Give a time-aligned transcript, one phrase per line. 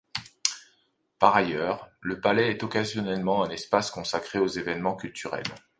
[1.19, 5.43] Par ailleurs, le palais est occasionnellement un espace consacré aux événements culturels.